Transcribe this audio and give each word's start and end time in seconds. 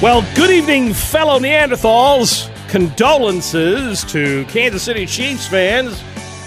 Well, 0.00 0.24
good 0.36 0.50
evening, 0.50 0.94
fellow 0.94 1.40
Neanderthals. 1.40 2.48
Condolences 2.68 4.04
to 4.04 4.44
Kansas 4.44 4.84
City 4.84 5.06
Chiefs 5.06 5.48
fans. 5.48 6.00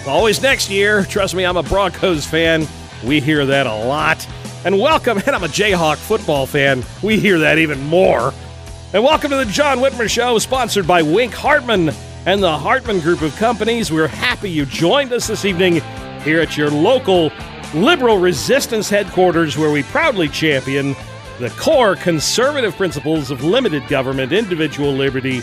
Always 0.07 0.41
next 0.41 0.69
year. 0.69 1.03
Trust 1.03 1.35
me, 1.35 1.45
I'm 1.45 1.57
a 1.57 1.63
Broncos 1.63 2.25
fan. 2.25 2.65
We 3.03 3.19
hear 3.19 3.45
that 3.45 3.67
a 3.67 3.75
lot. 3.75 4.25
And 4.63 4.79
welcome, 4.79 5.17
and 5.25 5.35
I'm 5.35 5.43
a 5.43 5.49
Jayhawk 5.49 5.97
football 5.97 6.45
fan. 6.45 6.81
We 7.03 7.19
hear 7.19 7.39
that 7.39 7.57
even 7.57 7.81
more. 7.87 8.33
And 8.93 9.03
welcome 9.03 9.31
to 9.31 9.35
the 9.35 9.45
John 9.45 9.79
Whitmer 9.79 10.09
Show, 10.09 10.39
sponsored 10.39 10.87
by 10.87 11.01
Wink 11.01 11.33
Hartman 11.33 11.89
and 12.25 12.41
the 12.41 12.57
Hartman 12.57 13.01
Group 13.01 13.21
of 13.21 13.35
Companies. 13.35 13.91
We're 13.91 14.07
happy 14.07 14.49
you 14.49 14.65
joined 14.65 15.11
us 15.11 15.27
this 15.27 15.43
evening 15.43 15.81
here 16.21 16.39
at 16.39 16.55
your 16.55 16.71
local 16.71 17.33
liberal 17.73 18.17
resistance 18.17 18.89
headquarters, 18.89 19.57
where 19.57 19.71
we 19.71 19.83
proudly 19.83 20.29
champion 20.29 20.95
the 21.41 21.49
core 21.51 21.95
conservative 21.95 22.75
principles 22.75 23.31
of 23.31 23.43
limited 23.43 23.87
government, 23.87 24.31
individual 24.31 24.93
liberty, 24.93 25.39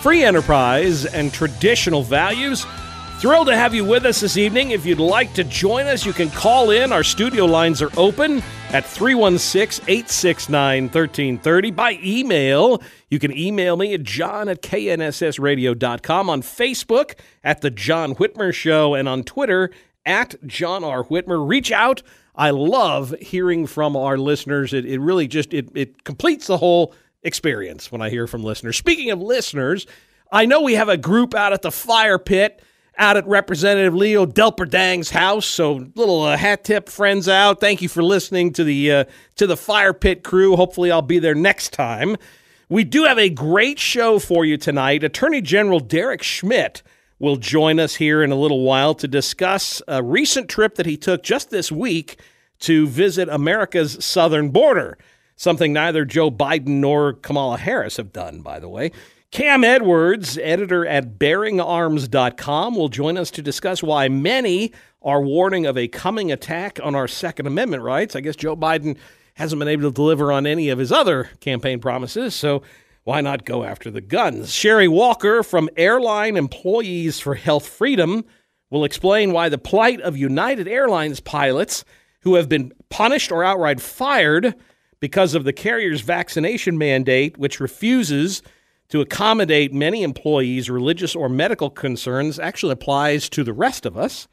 free 0.00 0.22
enterprise, 0.22 1.04
and 1.04 1.32
traditional 1.32 2.02
values. 2.04 2.64
Thrilled 3.18 3.48
to 3.48 3.56
have 3.56 3.74
you 3.74 3.84
with 3.84 4.06
us 4.06 4.20
this 4.20 4.36
evening. 4.36 4.70
If 4.70 4.86
you'd 4.86 5.00
like 5.00 5.34
to 5.34 5.44
join 5.44 5.86
us, 5.86 6.06
you 6.06 6.12
can 6.12 6.30
call 6.30 6.70
in. 6.70 6.92
Our 6.92 7.02
studio 7.02 7.46
lines 7.46 7.82
are 7.82 7.90
open 7.96 8.42
at 8.70 8.86
316 8.86 9.84
869 9.88 10.84
1330. 10.84 11.70
By 11.72 11.98
email, 12.02 12.80
you 13.10 13.18
can 13.18 13.36
email 13.36 13.76
me 13.76 13.92
at 13.92 14.04
john 14.04 14.48
at 14.48 14.62
knssradio.com, 14.62 16.30
on 16.30 16.42
Facebook 16.42 17.14
at 17.42 17.60
The 17.60 17.70
John 17.70 18.14
Whitmer 18.14 18.54
Show, 18.54 18.94
and 18.94 19.08
on 19.08 19.24
Twitter 19.24 19.70
at 20.06 20.36
John 20.46 20.84
R. 20.84 21.04
Whitmer. 21.04 21.46
Reach 21.46 21.72
out. 21.72 22.02
I 22.40 22.50
love 22.50 23.14
hearing 23.20 23.66
from 23.66 23.94
our 23.96 24.16
listeners. 24.16 24.72
It, 24.72 24.86
it 24.86 24.98
really 24.98 25.28
just 25.28 25.52
it, 25.52 25.68
it 25.74 26.04
completes 26.04 26.46
the 26.46 26.56
whole 26.56 26.94
experience 27.22 27.92
when 27.92 28.00
I 28.00 28.08
hear 28.08 28.26
from 28.26 28.42
listeners. 28.42 28.78
Speaking 28.78 29.10
of 29.10 29.20
listeners, 29.20 29.86
I 30.32 30.46
know 30.46 30.62
we 30.62 30.72
have 30.72 30.88
a 30.88 30.96
group 30.96 31.34
out 31.34 31.52
at 31.52 31.60
the 31.60 31.70
fire 31.70 32.18
pit 32.18 32.62
out 32.96 33.18
at 33.18 33.26
Representative 33.26 33.94
Leo 33.94 34.24
Delperdang's 34.24 35.10
house. 35.10 35.44
So 35.44 35.86
little 35.94 36.22
uh, 36.22 36.38
hat 36.38 36.64
tip 36.64 36.88
friends 36.88 37.28
out. 37.28 37.60
Thank 37.60 37.82
you 37.82 37.90
for 37.90 38.02
listening 38.02 38.54
to 38.54 38.64
the 38.64 38.90
uh, 38.90 39.04
to 39.36 39.46
the 39.46 39.56
fire 39.56 39.92
pit 39.92 40.24
crew. 40.24 40.56
Hopefully 40.56 40.90
I'll 40.90 41.02
be 41.02 41.18
there 41.18 41.34
next 41.34 41.74
time. 41.74 42.16
We 42.70 42.84
do 42.84 43.04
have 43.04 43.18
a 43.18 43.28
great 43.28 43.78
show 43.78 44.18
for 44.18 44.46
you 44.46 44.56
tonight. 44.56 45.04
Attorney 45.04 45.42
General 45.42 45.80
Derek 45.80 46.22
Schmidt 46.22 46.82
will 47.18 47.36
join 47.36 47.78
us 47.78 47.96
here 47.96 48.22
in 48.22 48.32
a 48.32 48.36
little 48.36 48.62
while 48.62 48.94
to 48.94 49.06
discuss 49.06 49.82
a 49.86 50.02
recent 50.02 50.48
trip 50.48 50.76
that 50.76 50.86
he 50.86 50.96
took 50.96 51.22
just 51.22 51.50
this 51.50 51.70
week 51.70 52.18
to 52.60 52.86
visit 52.86 53.28
America's 53.28 54.02
southern 54.04 54.50
border, 54.50 54.98
something 55.36 55.72
neither 55.72 56.04
Joe 56.04 56.30
Biden 56.30 56.80
nor 56.80 57.14
Kamala 57.14 57.58
Harris 57.58 57.96
have 57.96 58.12
done, 58.12 58.42
by 58.42 58.58
the 58.60 58.68
way. 58.68 58.92
Cam 59.30 59.62
Edwards, 59.62 60.38
editor 60.38 60.84
at 60.86 61.18
bearingarms.com, 61.18 62.74
will 62.74 62.88
join 62.88 63.16
us 63.16 63.30
to 63.30 63.42
discuss 63.42 63.82
why 63.82 64.08
many 64.08 64.72
are 65.02 65.22
warning 65.22 65.66
of 65.66 65.78
a 65.78 65.88
coming 65.88 66.32
attack 66.32 66.80
on 66.82 66.94
our 66.94 67.06
Second 67.06 67.46
Amendment 67.46 67.82
rights. 67.82 68.16
I 68.16 68.20
guess 68.20 68.36
Joe 68.36 68.56
Biden 68.56 68.96
hasn't 69.34 69.58
been 69.58 69.68
able 69.68 69.84
to 69.84 69.94
deliver 69.94 70.32
on 70.32 70.46
any 70.46 70.68
of 70.68 70.78
his 70.78 70.90
other 70.90 71.30
campaign 71.40 71.78
promises, 71.80 72.34
so 72.34 72.62
why 73.04 73.20
not 73.20 73.44
go 73.44 73.64
after 73.64 73.90
the 73.90 74.00
guns? 74.00 74.52
Sherry 74.52 74.88
Walker 74.88 75.42
from 75.42 75.70
Airline 75.76 76.36
Employees 76.36 77.20
for 77.20 77.34
Health 77.34 77.66
Freedom 77.66 78.24
will 78.68 78.84
explain 78.84 79.32
why 79.32 79.48
the 79.48 79.58
plight 79.58 80.00
of 80.00 80.16
United 80.16 80.68
Airlines 80.68 81.20
pilots 81.20 81.84
who 82.22 82.34
have 82.34 82.48
been 82.48 82.72
punished 82.88 83.32
or 83.32 83.44
outright 83.44 83.80
fired 83.80 84.54
because 85.00 85.34
of 85.34 85.44
the 85.44 85.52
carrier's 85.52 86.02
vaccination 86.02 86.76
mandate, 86.76 87.38
which 87.38 87.60
refuses 87.60 88.42
to 88.88 89.00
accommodate 89.00 89.72
many 89.72 90.02
employees' 90.02 90.68
religious 90.68 91.14
or 91.14 91.28
medical 91.28 91.70
concerns, 91.70 92.38
actually 92.38 92.72
applies 92.72 93.28
to 93.30 93.44
the 93.44 93.52
rest 93.52 93.86
of 93.86 93.96
us. 93.96 94.28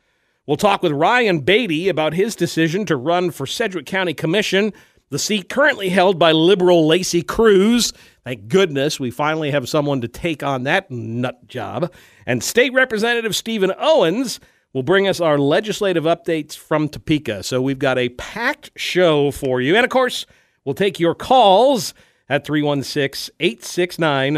We'll 0.45 0.57
talk 0.57 0.81
with 0.81 0.91
Ryan 0.91 1.39
Baty 1.39 1.89
about 1.89 2.13
his 2.13 2.35
decision 2.35 2.85
to 2.85 2.95
run 2.95 3.31
for 3.31 3.45
Sedgwick 3.45 3.85
County 3.85 4.13
Commission, 4.13 4.73
the 5.09 5.19
seat 5.19 5.47
currently 5.47 5.89
held 5.89 6.17
by 6.17 6.31
liberal 6.31 6.87
Lacey 6.87 7.21
Cruz. 7.21 7.93
Thank 8.23 8.47
goodness 8.47 8.99
we 8.99 9.11
finally 9.11 9.51
have 9.51 9.69
someone 9.69 10.01
to 10.01 10.07
take 10.07 10.43
on 10.43 10.63
that 10.63 10.89
nut 10.89 11.47
job. 11.47 11.93
And 12.25 12.43
State 12.43 12.73
Representative 12.73 13.35
Stephen 13.35 13.71
Owens 13.77 14.39
will 14.77 14.83
bring 14.83 15.07
us 15.07 15.19
our 15.19 15.39
legislative 15.39 16.03
updates 16.03 16.55
from 16.55 16.87
Topeka. 16.87 17.41
So 17.41 17.59
we've 17.59 17.79
got 17.79 17.97
a 17.97 18.09
packed 18.09 18.69
show 18.75 19.31
for 19.31 19.59
you. 19.59 19.75
And 19.75 19.83
of 19.83 19.89
course, 19.89 20.27
we'll 20.63 20.75
take 20.75 20.99
your 20.99 21.15
calls 21.15 21.95
at 22.29 22.45
316 22.45 23.33
869 23.39 24.33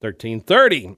1330. 0.00 0.96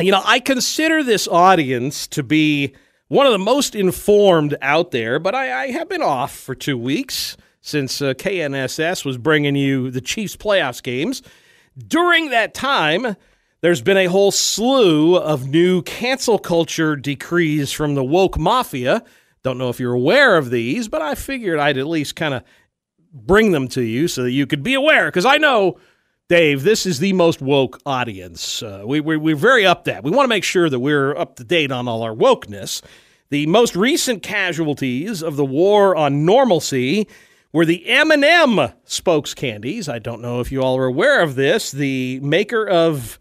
You 0.00 0.10
know, 0.10 0.20
I 0.24 0.40
consider 0.40 1.04
this 1.04 1.28
audience 1.28 2.08
to 2.08 2.24
be 2.24 2.74
one 3.06 3.26
of 3.26 3.30
the 3.30 3.38
most 3.38 3.76
informed 3.76 4.56
out 4.60 4.90
there, 4.90 5.20
but 5.20 5.36
I, 5.36 5.66
I 5.66 5.70
have 5.70 5.88
been 5.88 6.02
off 6.02 6.34
for 6.34 6.56
two 6.56 6.76
weeks 6.76 7.36
since 7.60 8.02
uh, 8.02 8.14
KNSS 8.14 9.04
was 9.04 9.16
bringing 9.16 9.54
you 9.54 9.92
the 9.92 10.00
Chiefs 10.00 10.34
playoffs 10.34 10.82
games. 10.82 11.22
During 11.78 12.30
that 12.30 12.52
time, 12.52 13.14
there's 13.62 13.80
been 13.80 13.96
a 13.96 14.06
whole 14.06 14.32
slew 14.32 15.16
of 15.16 15.48
new 15.48 15.82
cancel 15.82 16.38
culture 16.38 16.96
decrees 16.96 17.70
from 17.70 17.94
the 17.94 18.04
woke 18.04 18.36
mafia. 18.36 19.04
Don't 19.44 19.56
know 19.56 19.68
if 19.68 19.78
you're 19.78 19.94
aware 19.94 20.36
of 20.36 20.50
these, 20.50 20.88
but 20.88 21.00
I 21.00 21.14
figured 21.14 21.60
I'd 21.60 21.78
at 21.78 21.86
least 21.86 22.16
kind 22.16 22.34
of 22.34 22.42
bring 23.12 23.52
them 23.52 23.68
to 23.68 23.82
you 23.82 24.08
so 24.08 24.24
that 24.24 24.32
you 24.32 24.48
could 24.48 24.64
be 24.64 24.74
aware. 24.74 25.06
Because 25.06 25.24
I 25.24 25.38
know, 25.38 25.78
Dave, 26.28 26.64
this 26.64 26.86
is 26.86 26.98
the 26.98 27.12
most 27.12 27.40
woke 27.40 27.80
audience. 27.86 28.64
Uh, 28.64 28.82
we, 28.84 28.98
we, 29.00 29.16
we're 29.16 29.36
very 29.36 29.64
up 29.64 29.84
that. 29.84 30.02
We 30.02 30.10
want 30.10 30.24
to 30.24 30.28
make 30.28 30.44
sure 30.44 30.68
that 30.68 30.80
we're 30.80 31.16
up 31.16 31.36
to 31.36 31.44
date 31.44 31.70
on 31.70 31.86
all 31.86 32.02
our 32.02 32.14
wokeness. 32.14 32.82
The 33.30 33.46
most 33.46 33.76
recent 33.76 34.24
casualties 34.24 35.22
of 35.22 35.36
the 35.36 35.44
war 35.44 35.94
on 35.94 36.24
normalcy 36.24 37.06
were 37.52 37.64
the 37.64 37.88
M&M 37.88 38.72
spokes 38.84 39.34
candies. 39.34 39.88
I 39.88 40.00
don't 40.00 40.20
know 40.20 40.40
if 40.40 40.50
you 40.50 40.62
all 40.62 40.76
are 40.78 40.86
aware 40.86 41.22
of 41.22 41.36
this. 41.36 41.70
The 41.70 42.18
maker 42.20 42.68
of 42.68 43.20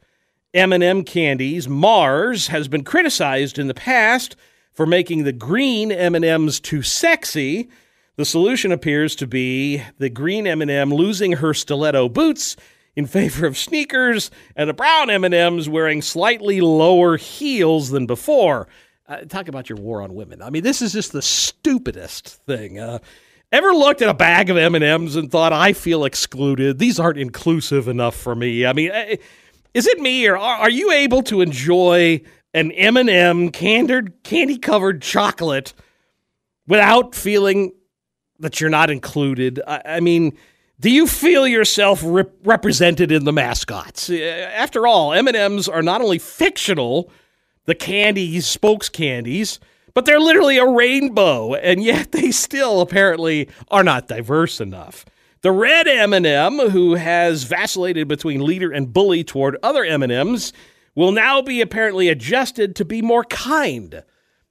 M&M 0.53 1.03
candies, 1.03 1.68
Mars, 1.69 2.48
has 2.48 2.68
been 2.68 2.83
criticized 2.83 3.57
in 3.57 3.68
the 3.68 3.74
past 3.74 4.36
for 4.74 4.86
making 4.86 5.24
the 5.24 5.31
green 5.31 5.92
M&Ms 5.92 6.59
too 6.59 6.81
sexy. 6.81 7.69
The 8.18 8.25
solution 8.25 8.71
appears 8.71 9.15
to 9.18 9.27
be 9.27 9.83
the 9.98 10.09
green 10.09 10.45
M&M 10.45 10.94
losing 10.94 11.33
her 11.33 11.53
stiletto 11.53 12.09
boots 12.09 12.57
in 12.95 13.06
favor 13.06 13.45
of 13.45 13.57
sneakers 13.57 14.30
and 14.56 14.69
the 14.69 14.74
brown 14.74 15.09
M&Ms 15.09 15.69
wearing 15.69 16.01
slightly 16.01 16.59
lower 16.59 17.15
heels 17.15 17.89
than 17.89 18.06
before. 18.06 18.68
Uh, 19.07 19.21
talk 19.21 19.48
about 19.48 19.69
your 19.69 19.77
war 19.77 20.01
on 20.01 20.13
women. 20.13 20.42
I 20.42 20.50
mean, 20.50 20.63
this 20.63 20.81
is 20.81 20.92
just 20.94 21.13
the 21.13 21.21
stupidest 21.21 22.27
thing. 22.45 22.80
Uh, 22.80 23.00
ever 23.51 23.74
looked 23.74 24.01
at 24.01 24.09
a 24.09 24.13
bag 24.13 24.50
of 24.50 24.57
M&Ms 24.57 25.15
and 25.15 25.31
thought, 25.31 25.53
I 25.53 25.71
feel 25.74 26.03
excluded. 26.03 26.80
These 26.80 27.00
aren't 27.00 27.18
inclusive 27.18 27.88
enough 27.88 28.15
for 28.15 28.36
me. 28.36 28.65
I 28.65 28.74
mean, 28.74 28.92
uh, 28.92 29.15
is 29.73 29.88
it 29.88 30.00
me 30.00 30.27
or 30.27 30.38
are, 30.38 30.57
are 30.62 30.69
you 30.69 30.91
able 30.91 31.21
to 31.23 31.41
enjoy 31.41 32.21
an 32.53 32.71
M&M 32.73 33.50
candied 33.51 34.23
candy 34.23 34.57
covered 34.57 35.01
chocolate 35.01 35.73
without 36.68 37.15
feeling 37.15 37.71
that 38.39 38.59
you're 38.59 38.69
not 38.69 38.89
included? 38.89 39.62
I, 39.65 39.81
I 39.85 40.00
mean, 40.00 40.38
do 40.79 40.89
you 40.89 41.07
feel 41.07 41.47
yourself 41.47 42.01
rep- 42.03 42.33
represented 42.44 43.12
in 43.12 43.23
the 43.23 43.31
mascots? 43.33 44.09
Uh, 44.09 44.15
After 44.53 44.88
all, 44.88 45.13
M&Ms 45.13 45.69
are 45.69 45.83
not 45.83 46.01
only 46.01 46.19
fictional, 46.19 47.12
the 47.65 47.75
candies, 47.75 48.47
spokes 48.47 48.89
candies, 48.89 49.59
but 49.94 50.06
they're 50.06 50.19
literally 50.19 50.57
a 50.57 50.65
rainbow, 50.65 51.53
and 51.53 51.83
yet 51.83 52.12
they 52.12 52.31
still 52.31 52.81
apparently 52.81 53.47
are 53.69 53.83
not 53.83 54.07
diverse 54.07 54.59
enough. 54.59 55.06
The 55.41 55.51
red 55.51 55.88
M&M, 55.88 56.69
who 56.69 56.93
has 56.93 57.43
vacillated 57.43 58.07
between 58.07 58.45
leader 58.45 58.71
and 58.71 58.93
bully 58.93 59.23
toward 59.23 59.57
other 59.63 59.83
M&Ms, 59.83 60.53
will 60.93 61.11
now 61.11 61.41
be 61.41 61.61
apparently 61.61 62.09
adjusted 62.09 62.75
to 62.75 62.85
be 62.85 63.01
more 63.01 63.23
kind 63.23 64.03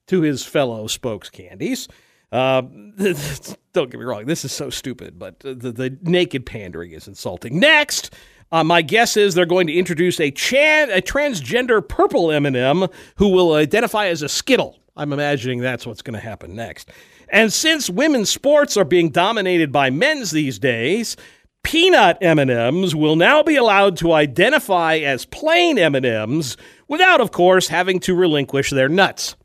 to 0.09 0.21
his 0.23 0.45
fellow 0.45 0.89
spokes 0.89 1.31
candies. 1.31 1.87
Uh, 2.33 2.63
don't 3.73 3.91
get 3.91 3.95
me 3.99 4.05
wrong, 4.05 4.27
this 4.27 4.45
is 4.45 4.51
so 4.51 4.69
stupid, 4.69 5.17
but 5.17 5.39
the, 5.41 5.55
the 5.55 5.97
naked 6.03 6.45
pandering 6.45 6.91
is 6.91 7.07
insulting. 7.07 7.61
Next, 7.61 8.13
uh, 8.51 8.65
my 8.65 8.83
guess 8.83 9.17
is 9.17 9.35
they're 9.35 9.47
going 9.47 9.69
to 9.69 9.73
introduce 9.73 10.19
a, 10.19 10.33
chan- 10.33 10.91
a 10.91 11.01
transgender 11.01 11.87
purple 11.87 12.33
M&M 12.33 12.89
who 13.17 13.29
will 13.29 13.55
identify 13.55 14.09
as 14.09 14.23
a 14.23 14.29
Skittle. 14.29 14.77
I'm 14.97 15.13
imagining 15.13 15.61
that's 15.61 15.87
what's 15.87 16.03
going 16.03 16.15
to 16.15 16.21
happen 16.21 16.57
next. 16.57 16.91
And 17.31 17.53
since 17.53 17.89
women's 17.89 18.29
sports 18.29 18.77
are 18.77 18.85
being 18.85 19.11
dominated 19.11 19.71
by 19.71 19.91
men's 19.91 20.33
these 20.33 20.59
days, 20.59 21.17
peanut 21.63 22.19
M&Ms 22.21 22.95
will 22.95 23.17
now 23.17 23.43
be 23.43 23.57
allowed 23.57 23.97
to 23.99 24.13
identify 24.13 24.97
as 24.97 25.27
plain 25.27 25.79
M&Ms 25.79 26.57
without 26.89 27.21
of 27.21 27.31
course 27.31 27.69
having 27.69 28.01
to 28.01 28.15
relinquish 28.15 28.71
their 28.71 28.89
nuts. 28.89 29.37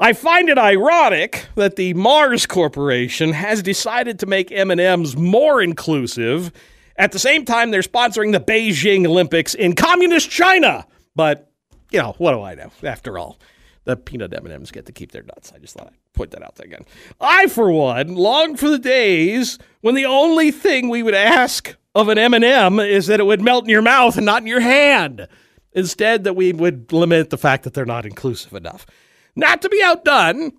I 0.00 0.14
find 0.14 0.48
it 0.48 0.58
ironic 0.58 1.46
that 1.54 1.76
the 1.76 1.94
Mars 1.94 2.46
Corporation 2.46 3.32
has 3.32 3.62
decided 3.62 4.18
to 4.18 4.26
make 4.26 4.50
M&Ms 4.50 5.16
more 5.16 5.62
inclusive 5.62 6.50
at 6.96 7.12
the 7.12 7.18
same 7.18 7.44
time 7.44 7.70
they're 7.70 7.82
sponsoring 7.82 8.32
the 8.32 8.40
Beijing 8.40 9.06
Olympics 9.06 9.54
in 9.54 9.74
communist 9.74 10.30
China. 10.30 10.86
But, 11.14 11.50
you 11.90 12.00
know, 12.00 12.14
what 12.18 12.32
do 12.32 12.42
I 12.42 12.54
know? 12.54 12.70
After 12.82 13.18
all, 13.18 13.38
the 13.84 13.96
peanut 13.96 14.32
M&Ms 14.34 14.70
get 14.70 14.86
to 14.86 14.92
keep 14.92 15.12
their 15.12 15.22
nuts. 15.22 15.52
I 15.54 15.58
just 15.58 15.74
thought 15.74 15.88
I'd 15.88 16.12
point 16.14 16.30
that 16.32 16.42
out 16.42 16.60
again. 16.60 16.84
I, 17.20 17.48
for 17.48 17.70
one, 17.70 18.14
long 18.14 18.56
for 18.56 18.68
the 18.68 18.78
days 18.78 19.58
when 19.80 19.94
the 19.94 20.06
only 20.06 20.50
thing 20.50 20.88
we 20.88 21.02
would 21.02 21.14
ask 21.14 21.74
of 21.94 22.08
an 22.08 22.18
M&M 22.18 22.78
is 22.80 23.06
that 23.08 23.20
it 23.20 23.26
would 23.26 23.42
melt 23.42 23.64
in 23.64 23.70
your 23.70 23.82
mouth 23.82 24.16
and 24.16 24.26
not 24.26 24.42
in 24.42 24.46
your 24.46 24.60
hand. 24.60 25.26
Instead, 25.72 26.24
that 26.24 26.36
we 26.36 26.52
would 26.52 26.92
limit 26.92 27.30
the 27.30 27.38
fact 27.38 27.64
that 27.64 27.74
they're 27.74 27.84
not 27.84 28.06
inclusive 28.06 28.52
enough. 28.52 28.86
Not 29.34 29.62
to 29.62 29.68
be 29.68 29.82
outdone, 29.82 30.52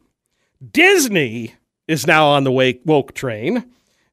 Disney 0.71 1.55
is 1.87 2.07
now 2.07 2.27
on 2.27 2.43
the 2.43 2.51
wake 2.51 2.81
woke 2.85 3.13
train. 3.13 3.65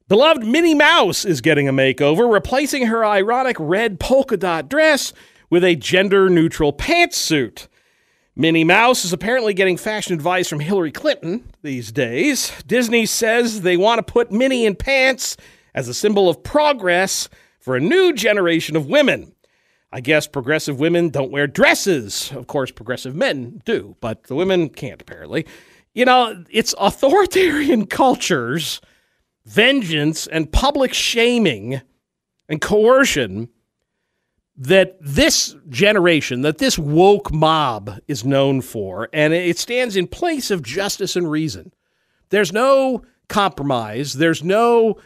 Beloved 0.07 0.45
Minnie 0.45 0.75
Mouse 0.75 1.25
is 1.25 1.41
getting 1.41 1.67
a 1.67 1.73
makeover, 1.73 2.31
replacing 2.31 2.87
her 2.87 3.05
ironic 3.05 3.55
red 3.59 3.99
polka 3.99 4.37
dot 4.37 4.69
dress 4.69 5.13
with 5.49 5.63
a 5.63 5.75
gender 5.75 6.29
neutral 6.29 6.73
pantsuit. 6.73 7.67
Minnie 8.35 8.63
Mouse 8.63 9.03
is 9.03 9.11
apparently 9.11 9.53
getting 9.53 9.75
fashion 9.75 10.13
advice 10.13 10.47
from 10.47 10.61
Hillary 10.61 10.91
Clinton 10.91 11.43
these 11.63 11.91
days. 11.91 12.51
Disney 12.65 13.05
says 13.05 13.61
they 13.61 13.75
want 13.75 13.99
to 13.99 14.11
put 14.11 14.31
Minnie 14.31 14.65
in 14.65 14.75
pants 14.75 15.35
as 15.75 15.89
a 15.89 15.93
symbol 15.93 16.29
of 16.29 16.41
progress 16.41 17.27
for 17.59 17.75
a 17.75 17.81
new 17.81 18.13
generation 18.13 18.77
of 18.77 18.87
women. 18.87 19.35
I 19.91 19.99
guess 19.99 20.27
progressive 20.27 20.79
women 20.79 21.09
don't 21.09 21.31
wear 21.31 21.45
dresses. 21.45 22.31
Of 22.31 22.47
course, 22.47 22.71
progressive 22.71 23.15
men 23.15 23.61
do, 23.65 23.97
but 23.99 24.23
the 24.23 24.35
women 24.35 24.69
can't, 24.69 25.01
apparently. 25.01 25.45
You 25.93 26.05
know, 26.05 26.45
it's 26.49 26.73
authoritarian 26.79 27.85
cultures, 27.87 28.79
vengeance, 29.45 30.25
and 30.27 30.49
public 30.49 30.93
shaming 30.93 31.81
and 32.47 32.61
coercion 32.61 33.49
that 34.57 34.97
this 34.99 35.55
generation, 35.69 36.41
that 36.41 36.57
this 36.57 36.77
woke 36.77 37.31
mob 37.31 37.99
is 38.07 38.25
known 38.25 38.61
for, 38.61 39.09
and 39.13 39.33
it 39.33 39.57
stands 39.57 39.95
in 39.95 40.07
place 40.07 40.51
of 40.51 40.61
justice 40.61 41.15
and 41.15 41.29
reason. 41.29 41.73
There's 42.29 42.53
no 42.53 43.03
compromise, 43.27 44.13
there's 44.13 44.43
no, 44.43 44.97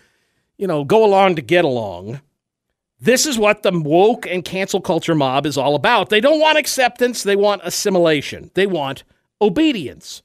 you 0.58 0.68
know, 0.68 0.84
go 0.84 1.06
along 1.06 1.36
to 1.36 1.42
get 1.42 1.66
along. 1.66 2.22
This 3.00 3.26
is 3.26 3.38
what 3.38 3.62
the 3.62 3.78
woke 3.78 4.26
and 4.26 4.44
cancel 4.44 4.82
culture 4.82 5.16
mob 5.16 5.46
is 5.46 5.58
all 5.58 5.76
about. 5.76 6.10
They 6.10 6.22
don't 6.22 6.40
want 6.40 6.58
acceptance, 6.58 7.24
they 7.24 7.36
want 7.36 7.62
assimilation, 7.64 8.52
they 8.56 8.66
want 8.66 9.04
obedience. 9.42 10.22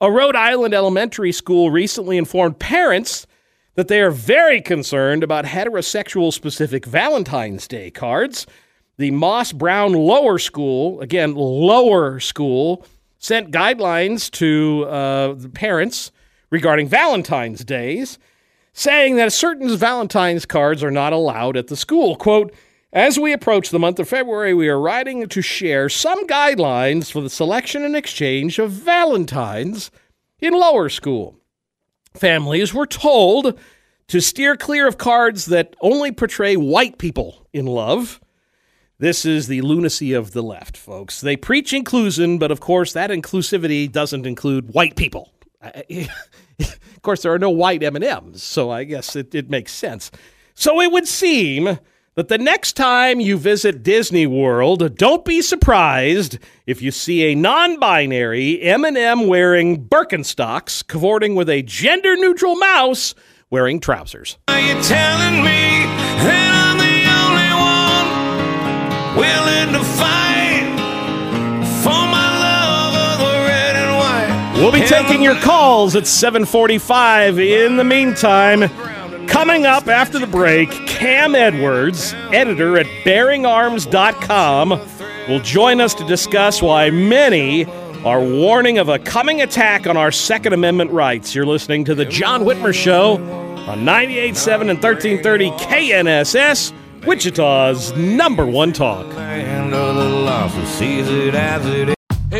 A 0.00 0.10
Rhode 0.10 0.36
Island 0.36 0.74
elementary 0.74 1.32
school 1.32 1.70
recently 1.70 2.18
informed 2.18 2.58
parents 2.58 3.26
that 3.74 3.88
they 3.88 4.00
are 4.00 4.10
very 4.10 4.60
concerned 4.60 5.22
about 5.22 5.44
heterosexual 5.44 6.32
specific 6.32 6.84
Valentine's 6.84 7.66
Day 7.68 7.90
cards. 7.90 8.46
The 8.96 9.10
Moses 9.10 9.52
Brown 9.52 9.92
Lower 9.92 10.38
School, 10.38 11.00
again, 11.00 11.34
lower 11.34 12.20
school, 12.20 12.86
sent 13.18 13.50
guidelines 13.50 14.30
to 14.32 14.84
uh, 14.88 15.34
the 15.34 15.48
parents 15.48 16.12
regarding 16.50 16.88
Valentine's 16.88 17.64
Days, 17.64 18.18
saying 18.72 19.16
that 19.16 19.32
certain 19.32 19.76
Valentine's 19.76 20.46
cards 20.46 20.84
are 20.84 20.90
not 20.90 21.12
allowed 21.12 21.56
at 21.56 21.66
the 21.68 21.76
school. 21.76 22.16
Quote, 22.16 22.54
as 22.92 23.18
we 23.18 23.32
approach 23.32 23.70
the 23.70 23.78
month 23.80 23.98
of 23.98 24.08
February, 24.08 24.54
we 24.54 24.68
are 24.68 24.78
writing 24.78 25.26
to 25.26 25.42
share 25.42 25.88
some 25.88 26.28
guidelines 26.28 27.10
for 27.10 27.20
the 27.20 27.30
selection 27.30 27.82
and 27.82 27.96
exchange 27.96 28.60
of 28.60 28.70
Valentines 28.70 29.90
in 30.38 30.54
lower 30.54 30.88
school. 30.88 31.36
Families 32.14 32.72
were 32.72 32.86
told 32.86 33.58
to 34.06 34.20
steer 34.20 34.56
clear 34.56 34.86
of 34.86 34.98
cards 34.98 35.46
that 35.46 35.74
only 35.80 36.12
portray 36.12 36.56
white 36.56 36.98
people 36.98 37.48
in 37.52 37.66
love. 37.66 38.20
This 38.98 39.24
is 39.24 39.48
the 39.48 39.60
lunacy 39.62 40.12
of 40.12 40.32
the 40.32 40.42
left, 40.42 40.76
folks. 40.76 41.20
They 41.20 41.36
preach 41.36 41.72
inclusion, 41.72 42.38
but 42.38 42.52
of 42.52 42.60
course, 42.60 42.92
that 42.92 43.10
inclusivity 43.10 43.90
doesn't 43.90 44.24
include 44.24 44.72
white 44.72 44.94
people. 44.94 45.32
of 45.60 47.02
course, 47.02 47.22
there 47.22 47.32
are 47.32 47.38
no 47.38 47.50
white 47.50 47.82
M&Ms, 47.82 48.42
so 48.42 48.70
I 48.70 48.84
guess 48.84 49.16
it, 49.16 49.34
it 49.34 49.50
makes 49.50 49.72
sense. 49.72 50.12
So 50.54 50.80
it 50.80 50.92
would 50.92 51.08
seem 51.08 51.80
that 52.14 52.28
the 52.28 52.38
next 52.38 52.74
time 52.74 53.18
you 53.18 53.36
visit 53.36 53.82
Disney 53.82 54.28
World, 54.28 54.96
don't 54.96 55.24
be 55.24 55.42
surprised 55.42 56.38
if 56.64 56.80
you 56.80 56.92
see 56.92 57.32
a 57.32 57.34
non-binary 57.34 58.62
M&M 58.62 59.26
wearing 59.26 59.84
Birkenstocks 59.84 60.86
cavorting 60.86 61.34
with 61.34 61.50
a 61.50 61.62
gender-neutral 61.62 62.54
mouse 62.54 63.16
wearing 63.50 63.80
trousers. 63.80 64.38
Are 64.46 64.60
you 64.60 64.80
telling 64.82 65.42
me 65.42 66.63
We'll 74.64 74.72
be 74.72 74.80
taking 74.86 75.20
your 75.20 75.38
calls 75.40 75.94
at 75.94 76.06
745. 76.06 77.38
In 77.38 77.76
the 77.76 77.84
meantime, 77.84 78.70
coming 79.26 79.66
up 79.66 79.88
after 79.88 80.18
the 80.18 80.26
break, 80.26 80.70
Cam 80.86 81.34
Edwards, 81.34 82.14
editor 82.32 82.78
at 82.78 82.86
bearingarms.com, 83.04 84.70
will 85.28 85.40
join 85.40 85.82
us 85.82 85.92
to 85.96 86.06
discuss 86.06 86.62
why 86.62 86.88
many 86.88 87.66
are 88.06 88.22
warning 88.22 88.78
of 88.78 88.88
a 88.88 88.98
coming 88.98 89.42
attack 89.42 89.86
on 89.86 89.98
our 89.98 90.10
Second 90.10 90.54
Amendment 90.54 90.92
rights. 90.92 91.34
You're 91.34 91.44
listening 91.44 91.84
to 91.84 91.94
The 91.94 92.06
John 92.06 92.44
Whitmer 92.44 92.72
Show 92.72 93.16
on 93.68 93.80
98.7 93.80 94.60
and 94.70 94.82
1330 94.82 95.50
KNSS, 95.50 96.72
Wichita's 97.04 97.92
number 97.98 98.46
one 98.46 98.72
talk. 98.72 99.04